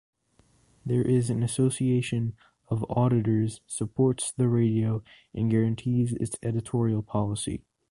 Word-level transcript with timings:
There 0.83 1.03
is 1.03 1.29
an 1.29 1.43
association 1.43 2.35
of 2.69 2.83
auditors 2.89 3.61
supports 3.67 4.31
the 4.35 4.47
radio 4.47 5.03
and 5.31 5.51
guarantees 5.51 6.13
its 6.13 6.37
editorial 6.41 7.03
policy. 7.03 7.61